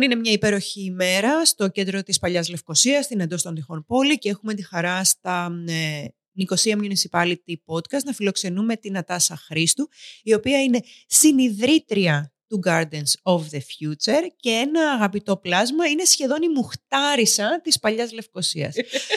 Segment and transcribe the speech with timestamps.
[0.00, 4.18] Λοιπόν, είναι μια υπέροχη ημέρα στο κέντρο της Παλιάς Λευκοσίας, στην εντός των τυχών πόλη
[4.18, 9.88] και έχουμε τη χαρά στα ε, Νικοσία Municipality Podcast να φιλοξενούμε την Ατάσα Χρήστου,
[10.22, 16.42] η οποία είναι συνειδρήτρια του Gardens of the Future και ένα αγαπητό πλάσμα είναι σχεδόν
[16.42, 18.74] η μουχτάρισα της Παλιάς Λευκοσίας.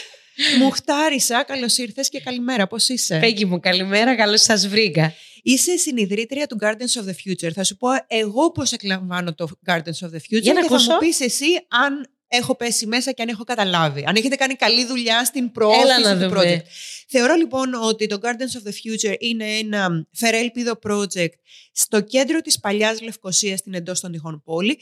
[0.60, 5.14] μουχτάρισα, καλώς ήρθες και καλημέρα, πώς είσαι; Πέγγι μου, καλημέρα, καλώς σας βρήκα.
[5.46, 7.52] Είσαι συνειδητρία του Gardens of the Future.
[7.54, 10.86] Θα σου πω εγώ πώς εκλαμβάνω το Gardens of the Future Για να και ακούσω.
[10.86, 14.04] θα μου πεις εσύ αν έχω πέσει μέσα και αν έχω καταλάβει.
[14.08, 16.42] Αν έχετε κάνει καλή δουλειά στην Έλα προώθηση να του δούμε.
[16.42, 16.68] project.
[17.08, 18.28] Θεωρώ λοιπόν ότι το Gardens
[18.64, 21.34] of the Future είναι ένα φερέλπιδο project
[21.72, 24.80] στο κέντρο της παλιάς Λευκοσίας στην εντός των τυχών πόλη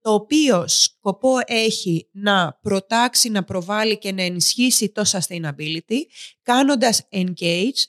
[0.00, 5.98] το οποίο σκοπό έχει να προτάξει, να προβάλλει και να ενισχύσει το sustainability
[6.42, 7.82] κάνοντας engage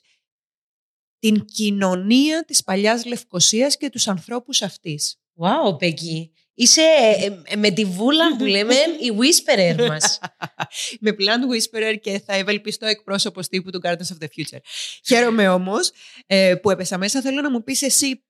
[1.26, 5.20] την κοινωνία της παλιάς Λευκοσίας και τους ανθρώπους αυτής.
[5.36, 6.32] Wow, Πέγγι.
[6.54, 10.18] Είσαι ε, ε, με τη βούλα που λέμε η whisperer μας.
[11.00, 14.58] με plant whisperer και θα ευελπιστώ εκπρόσωπος τύπου του Gardens of the Future.
[15.06, 15.90] Χαίρομαι όμως
[16.26, 17.20] ε, που έπεσα μέσα.
[17.20, 18.24] Θέλω να μου πεις εσύ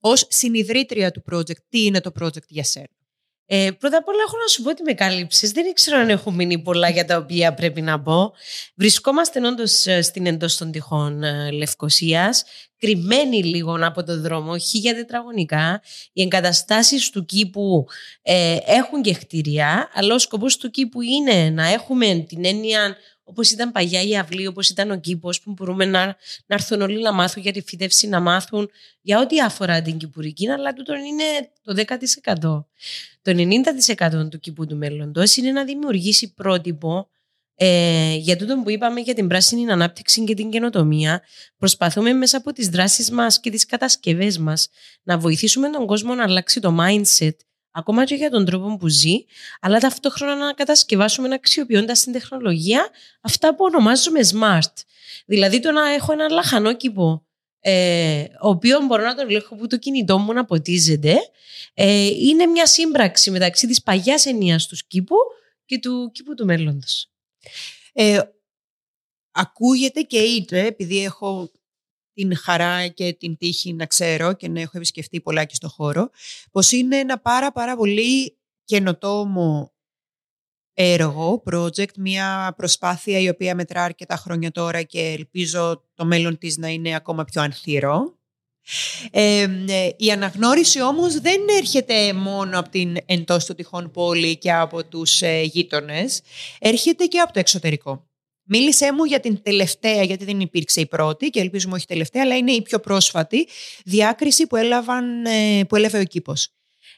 [0.00, 2.88] ως συνειδρήτρια του project, τι είναι το project για σένα;
[3.46, 5.50] Ε, πρώτα απ' όλα έχω να σου πω ότι με κάλυψες.
[5.50, 8.32] Δεν ήξερα αν έχω μείνει πολλά για τα οποία πρέπει να πω.
[8.74, 12.44] Βρισκόμαστε όντως στην εντός των τυχών ε, Λευκοσίας,
[12.78, 15.82] κρυμμένοι λίγο από το δρόμο, χίλια τετραγωνικά.
[16.12, 17.86] Οι εγκαταστάσεις του κήπου
[18.22, 23.50] ε, έχουν και κτίρια, αλλά ο σκοπός του κήπου είναι να έχουμε την έννοια Όπως
[23.50, 26.04] ήταν παλιά η αυλή, όπως ήταν ο κήπος, που μπορούμε να,
[26.46, 28.70] να έρθουν όλοι να μάθουν για τη φύτευση, να μάθουν
[29.00, 31.84] για ό,τι αφορά την κυπουρική, αλλά τούτο είναι το
[32.22, 32.64] 10%.
[33.22, 33.32] Το
[34.02, 37.08] 90% του κήπου του μέλλοντος είναι να δημιουργήσει πρότυπο
[37.54, 41.22] ε, για τούτο που είπαμε για την πράσινη ανάπτυξη και την καινοτομία.
[41.58, 44.68] Προσπαθούμε μέσα από τις δράσεις μας και τις κατασκευές μας
[45.02, 47.36] να βοηθήσουμε τον κόσμο να αλλάξει το mindset
[47.76, 49.24] ακόμα και για τον τρόπο που ζει,
[49.60, 52.88] αλλά ταυτόχρονα να κατασκευάσουμε αξιοποιώντας την τεχνολογία
[53.20, 54.82] αυτά που ονομάζουμε smart.
[55.26, 57.26] Δηλαδή το να έχω ένα λαχανό κήπο,
[57.60, 61.16] ε, ο οποίο μπορώ να τον ελέγχω που το κινητό μου να ποτίζεται,
[61.74, 65.16] ε, είναι μια σύμπραξη μεταξύ της παλιάς ενίας του κήπου
[65.64, 67.10] και του κήπου του μέλλοντος.
[67.92, 68.20] Ε,
[69.30, 71.50] ακούγεται και είτε, επειδή έχω
[72.14, 76.10] την χαρά και την τύχη να ξέρω και να έχω επισκεφτεί πολλά και στο χώρο,
[76.50, 79.74] πως είναι ένα πάρα πάρα πολύ καινοτόμο
[80.74, 86.56] έργο, project, μια προσπάθεια η οποία μετρά αρκετά χρόνια τώρα και ελπίζω το μέλλον της
[86.56, 88.18] να είναι ακόμα πιο ανθυρό.
[89.10, 94.52] Ε, ε, η αναγνώριση όμως δεν έρχεται μόνο από την εντός του τυχόν πόλη και
[94.52, 96.22] από τους ε, γείτονες,
[96.58, 98.08] έρχεται και από το εξωτερικό.
[98.44, 102.36] Μίλησέ μου για την τελευταία, γιατί δεν υπήρξε η πρώτη και ελπίζουμε όχι τελευταία, αλλά
[102.36, 103.48] είναι η πιο πρόσφατη
[103.84, 106.48] διάκριση που, έλαβαν, ε, που έλαβε ο κήπος.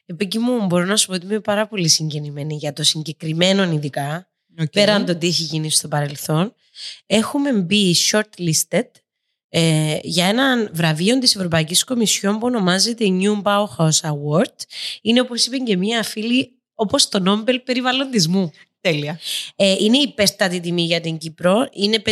[0.07, 4.31] Επίκη μου μπορώ να σου πω ότι είμαι πάρα πολύ συγκινημένη για το συγκεκριμένο ειδικά,
[4.61, 4.73] Okay.
[4.73, 6.55] πέραν το τι έχει γίνει στο παρελθόν.
[7.07, 8.91] Έχουμε μπει shortlisted
[9.49, 14.55] ε, για ένα βραβείο της Ευρωπαϊκής Κομισιόν που ονομάζεται New Bauhaus Award.
[15.03, 18.53] Είναι όπως είπε και μία φίλη όπως το Νόμπελ περιβαλλοντισμού.
[18.87, 19.21] Τέλεια.
[19.57, 21.69] Ε, είναι υπέρτατη τιμή για την Κύπρο.
[21.73, 22.03] Είναι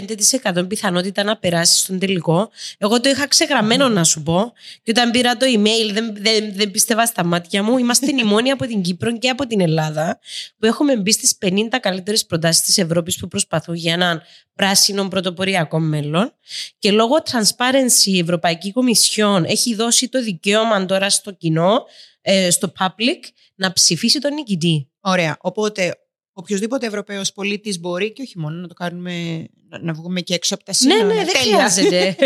[0.52, 2.50] 5% πιθανότητα να περάσει στον τελικό.
[2.78, 4.52] Εγώ το είχα ξεγραμμένο να σου πω.
[4.82, 7.78] Και όταν πήρα το email, δεν, δεν, δεν πίστευα στα μάτια μου.
[7.78, 10.18] Είμαστε η μόνοι από την Κύπρο και από την Ελλάδα
[10.58, 14.22] που έχουμε μπει στις 50 καλύτερες προτάσεις της Ευρώπης που προσπαθούν για έναν
[14.54, 16.34] πράσινο πρωτοποριακό μέλλον.
[16.78, 21.84] Και λόγω transparency, η Ευρωπαϊκή Κομισιόν έχει δώσει το δικαίωμα τώρα στο κοινό,
[22.22, 23.20] ε, στο public,
[23.54, 24.88] να ψηφίσει τον νικητή.
[25.00, 25.36] Ωραία.
[25.41, 25.94] Οπότε
[26.34, 30.54] οποιοδήποτε Ευρωπαίος πολίτης μπορεί και όχι μόνο να το κάνουμε, να, να βγούμε και έξω
[30.54, 31.04] από τα Ναι, σύνορα.
[31.15, 31.54] ναι, δεν Τέλεια.
[31.71, 32.16] χρειάζεται.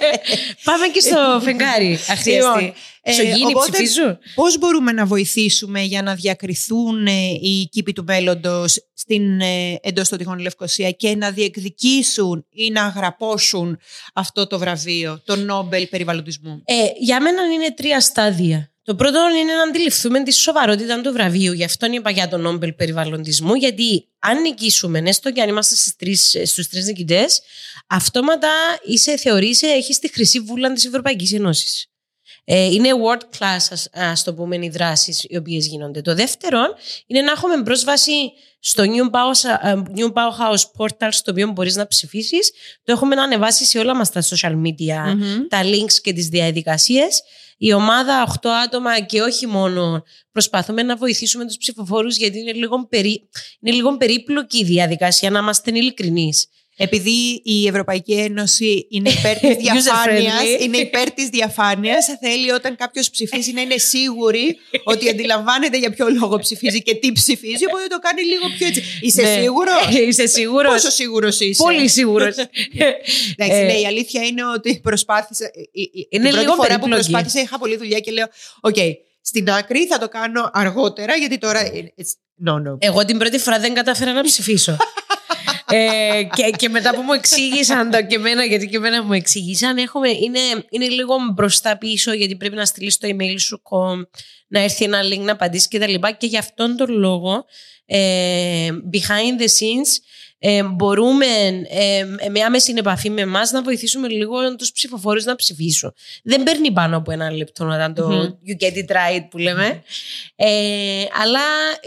[0.64, 2.32] Πάμε και στο φεγγάρι, αχρίαστη.
[2.34, 2.72] Λοιπόν,
[3.02, 4.18] ε, Σογίνη, οπότε, ψηφίζουν.
[4.34, 10.08] Πώς μπορούμε να βοηθήσουμε για να διακριθούν ε, οι κήποι του μέλλοντος στην ε, εντός
[10.08, 13.78] των τυχών Λευκοσία και να διεκδικήσουν ή να αγραπώσουν
[14.14, 18.70] αυτό το βραβείο, το Νόμπελ περιβαλλοντισμού; Ε, για μένα είναι τρία στάδια.
[18.90, 21.52] Το πρώτο είναι να αντιληφθούμε τη σοβαρότητα του βραβείου.
[21.52, 25.96] Γι' αυτό είπα για τον Νόμπελ περιβαλλοντισμού, γιατί αν νικήσουμε, έστω και αν είμαστε στις
[25.96, 27.40] τρεις, στους τρεις νικητές,
[27.86, 28.48] αυτόματα
[28.84, 31.89] είσαι, θεωρείσαι, έχεις τη χρυσή βούλα της Ευρωπαϊκής Ένωσης.
[32.52, 36.00] Ε, είναι world class, ας, ας το πούμε, οι δράσεις οι οποίες γίνονται.
[36.00, 36.60] Το δεύτερο
[37.06, 41.86] είναι να έχουμε πρόσβαση στο New Bauhaus, ε, New Bauhaus Portal στο οποίο μπορείς να
[41.86, 42.50] ψηφίσεις.
[42.84, 45.16] Το έχουμε να ανεβάσει σε όλα μας τα social media,
[45.48, 47.22] τα links και τις διαδικασίες.
[47.58, 52.86] Η ομάδα 8 άτομα και όχι μόνο προσπαθούμε να βοηθήσουμε τους ψηφοφόρους γιατί είναι λίγο,
[52.86, 53.28] περί...
[53.60, 56.46] είναι λίγο περίπλοκη η διαδικασία να είμαστε ειλικρινείς
[56.82, 63.10] επειδή η Ευρωπαϊκή Ένωση είναι υπέρ της διαφάνειας, είναι υπέρ της διαφάνειας, θέλει όταν κάποιος
[63.10, 67.98] ψηφίζει να είναι σίγουρη ότι αντιλαμβάνεται για ποιο λόγο ψηφίζει και τι ψηφίζει, οπότε το
[67.98, 68.82] κάνει λίγο πιο έτσι.
[69.00, 69.40] Είσαι Ναι.
[69.40, 72.34] σίγουρος; Είσαι σίγουρος; Πόσο σίγουρος είσαι; Πολύ σίγουρος.
[73.36, 75.50] Εντάξει, Ε, ναι, η αλήθεια είναι ότι προσπάθησα.
[75.72, 76.90] η- η- Είναι την πρώτη λίγο φορά που περίπλοκη.
[77.10, 78.26] προσπάθησα είχα πολλή δουλειά και λέω:
[78.60, 78.76] Οκ,
[79.22, 81.62] στην άκρη θα το κάνω αργότερα, γιατί τώρα.
[81.72, 82.18] it's-
[82.48, 82.76] No, no.
[82.78, 84.76] Εγώ την πρώτη φορά δεν κατάφερα να ψηφίσω.
[85.70, 89.76] Ε, και, και μετά που μου εξήγησαν το και εμένα, γιατί και εμένα μου εξήγησαν,
[89.76, 90.38] έχουμε, είναι,
[90.70, 94.00] είναι λίγο μπροστά πίσω, γιατί πρέπει να στείλεις το email σου, κομ,
[94.48, 95.76] να έρθει ένα link να απαντήσεις κτλ.
[95.76, 96.12] Και, τα λοιπά.
[96.12, 97.44] και γι' αυτόν τον λόγο,
[97.86, 99.98] ε, behind the scenes,
[100.42, 101.26] ε, μπορούμε
[101.68, 105.94] ε, με άμεση επαφή με εμάς να βοηθήσουμε λίγο τους ψηφοφόρους να ψηφίσουν.
[106.22, 108.34] Δεν παίρνει πάνω από ένα λεπτό όταν το Μμμ.
[108.46, 109.82] you get it right που λέμε.
[110.36, 111.40] Ε, αλλά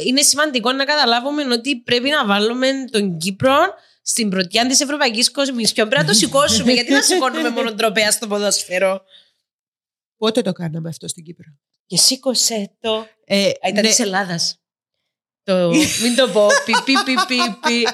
[0.06, 3.58] είναι σημαντικό να καταλάβουμε ότι πρέπει να βάλουμε τον Κύπρο
[4.02, 5.90] στην πρωτιά της Ευρωπαϊκής Κομισιόν.
[5.90, 6.72] Πρέπει να το σηκώσουμε.
[6.72, 9.02] γιατί να σηκώνουμε μόνο τρόπαια στο ποδόσφαιρο;
[10.18, 11.46] Πότε το κάναμε αυτό στην Κύπρο;
[11.86, 13.08] Και σήκωσε το.
[13.26, 14.63] Ε, Α, ήταν ναι, της Ελλάδας.
[15.44, 15.70] Το,
[16.02, 16.48] μην το πω.
[16.66, 17.36] Πι, πι, πι, πι,
[17.68, 17.88] πι.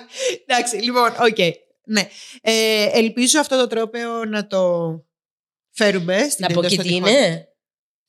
[0.45, 1.37] Εντάξει, λοιπόν, οκ.
[1.85, 2.07] Ναι.
[2.41, 4.89] Ε, ελπίζω αυτό το τρόπαιο να το
[5.71, 7.09] φέρουμε στην Να πω εντός και των τι τυχών.
[7.09, 7.43] είναι.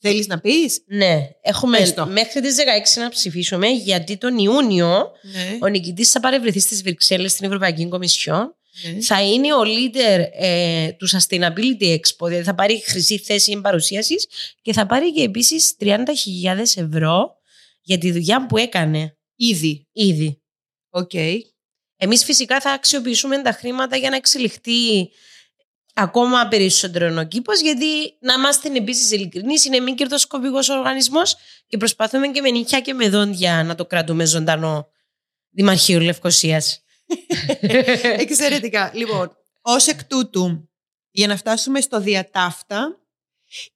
[0.02, 2.06] Θέλεις να πεις; Ναι, έχουμε Πες το.
[2.06, 5.58] μέχρι τις 16 να ψηφίσουμε γιατί τον Ιούνιο Ναι.
[5.60, 8.54] ο νικητής θα παρευρεθεί στις Βρυξέλλες στην Ευρωπαϊκή Κομισιόν
[8.94, 9.02] ναι.
[9.02, 14.26] θα είναι ο leader ε, του Sustainability Expo, δηλαδή θα πάρει χρυσή θέση παρουσίασης
[14.62, 15.96] και θα πάρει και επίσης 30.000
[16.74, 17.36] ευρώ
[17.82, 19.88] για τη δουλειά που έκανε Ήδη.
[19.92, 20.42] ήδη.
[20.90, 21.10] Οκ.
[21.96, 25.10] Εμείς φυσικά θα αξιοποιήσουμε τα χρήματα για να εξελιχθεί
[25.94, 32.28] ακόμα περισσότερο ο κήπος γιατί να είμαστε επίσης ειλικρινείς, είναι μη κερδοσκοπικός οργανισμός και προσπαθούμε
[32.28, 34.88] και με νύχια και με δόντια να το κρατούμε ζωντανό
[35.50, 36.82] Δημαρχείο Λευκοσίας.
[38.24, 38.92] Εξαιρετικά.
[38.94, 40.70] Λοιπόν, ως εκ τούτου,
[41.10, 43.00] για να φτάσουμε στο διά ταύτα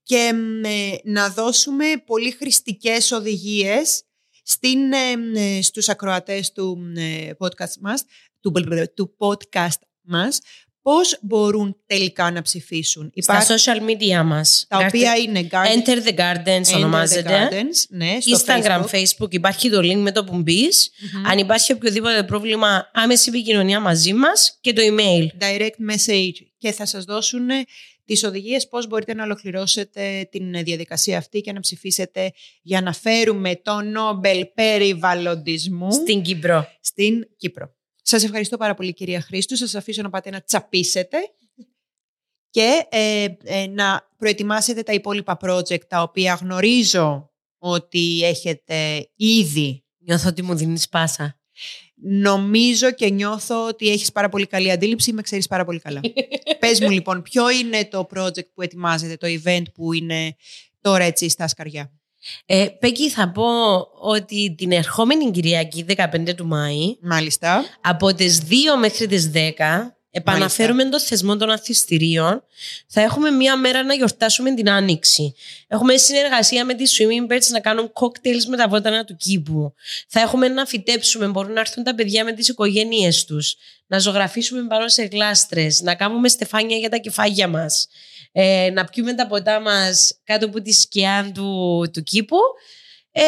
[0.02, 4.02] και με, να δώσουμε πολύ χρηστικές οδηγίες
[4.46, 8.04] στην, ε, ε, στους ακροατές του ε, podcast μας,
[8.40, 8.52] του,
[8.94, 10.40] του podcast μας,
[10.82, 13.12] πώς μπορούν τελικά να ψηφίσουν.
[13.16, 14.66] Στα Υπάρχουν social media μας.
[14.68, 17.48] τα οποία είναι Garden, Enter the Gardens Enter the ονομάζεται.
[17.50, 18.90] Gardens, ναι, στο Instagram, Facebook.
[18.90, 19.32] Facebook.
[19.32, 20.90] υπάρχει το link με το που μπεις.
[21.14, 21.26] Μμμ.
[21.26, 25.26] Αν υπάρχει οποιοδήποτε πρόβλημα, άμεση επικοινωνία μαζί μας και το email.
[25.44, 27.48] direct message και θα σας δώσουν
[28.04, 33.56] τις οδηγίες πώς μπορείτε να ολοκληρώσετε την διαδικασία αυτή και να ψηφίσετε για να φέρουμε
[33.56, 36.66] το Νόμπελ περιβαλλοντισμού Στην Κύπρο.
[36.80, 37.74] στην Κύπρο.
[38.02, 39.56] Σας ευχαριστώ πάρα πολύ κυρία Χρήστου.
[39.56, 41.18] Σας αφήσω να πάτε να τσαπίσετε
[42.50, 50.28] και ε, ε, να προετοιμάσετε τα υπόλοιπα project τα οποία γνωρίζω ότι έχετε ήδη Νιώθω
[50.28, 51.38] ότι μου δίνεις πάσα.
[51.96, 56.00] Νομίζω και νιώθω ότι έχεις πάρα πολύ καλή αντίληψη, με ξέρεις πάρα πολύ καλά.
[56.60, 60.36] Πες μου λοιπόν, ποιο είναι το project που ετοιμάζετε, το event που είναι
[60.80, 61.92] τώρα έτσι στα σκαριά;
[62.46, 63.44] Ε, Πέκη, θα πω
[64.00, 67.64] ότι την ερχόμενη Κυριακή, 15 του Μάη, Μάλιστα.
[67.80, 69.38] από τις 2 μέχρι τις 10,
[70.14, 72.44] επαναφέρουμε το θεσμό των αθληστηρίων.
[72.86, 75.34] Θα έχουμε μία μέρα να γιορτάσουμε την Άνοιξη.
[75.68, 79.74] Έχουμε συνεργασία με τις Swimming Birds να κάνουν cocktails με τα βότανα του κήπου.
[80.08, 83.56] Θα έχουμε να φυτέψουμε, μπορούν να έρθουν τα παιδιά με τις οικογένειες τους.
[83.86, 87.88] Να ζωγραφίσουμε πάνω σε γλάστρες, να κάνουμε στεφάνια για τα κεφάγια μας.
[88.32, 92.38] Ε, να πιούμε τα ποτά μας κάτω από τη σκιά του, του κήπου.
[93.12, 93.22] Ε,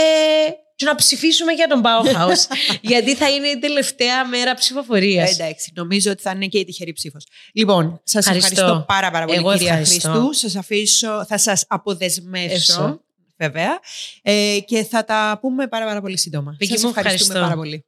[0.76, 2.56] και να ψηφίσουμε για τον Bauhaus.
[2.90, 5.30] γιατί θα είναι η τελευταία μέρα ψηφοφορίας.
[5.30, 7.26] Ε, εντάξει, νομίζω ότι θα είναι και η τυχερή ψήφος.
[7.52, 8.60] Λοιπόν, σας ευχαριστώ.
[8.60, 8.84] Ευχαριστώ.
[8.86, 10.10] πάρα, πάρα πολύ, Εγώ κυρία ευχαριστώ.
[10.10, 10.34] Χρήστου.
[10.34, 12.54] Σας αφήσω, θα σας αποδεσμεύσω.
[12.54, 13.00] Έσω.
[13.38, 13.80] Βέβαια.
[14.22, 16.56] Ε, και θα τα πούμε πάρα, πάρα πολύ σύντομα.
[16.58, 17.40] Βίκη Σας μου, ευχαριστούμε ευχαριστώ.
[17.40, 17.84] πάρα πολύ.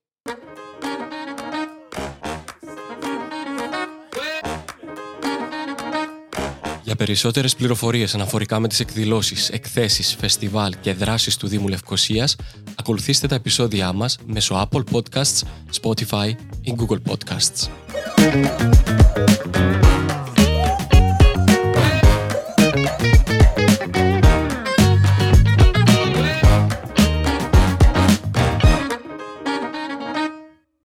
[6.89, 12.37] Για περισσότερες πληροφορίες αναφορικά με τις εκδηλώσεις, εκθέσεις, φεστιβάλ και δράσεις του Δήμου Λευκοσίας,
[12.75, 15.43] ακολουθήστε τα επεισόδια μας μέσω Apple Podcasts,
[15.81, 17.69] Spotify ή Google Podcasts.